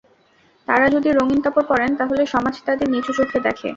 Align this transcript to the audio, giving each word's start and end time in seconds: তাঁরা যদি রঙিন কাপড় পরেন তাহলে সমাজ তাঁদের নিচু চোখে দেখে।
তাঁরা 0.67 0.87
যদি 0.95 1.09
রঙিন 1.11 1.39
কাপড় 1.41 1.65
পরেন 1.67 1.91
তাহলে 1.99 2.23
সমাজ 2.25 2.55
তাঁদের 2.65 2.87
নিচু 2.93 3.11
চোখে 3.19 3.39
দেখে। 3.39 3.69